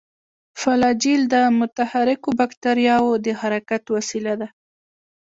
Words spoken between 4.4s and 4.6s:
ده.